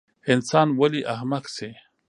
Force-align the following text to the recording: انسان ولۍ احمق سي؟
انسان 0.33 0.67
ولۍ 0.79 1.01
احمق 1.13 1.45
سي؟ 1.55 1.69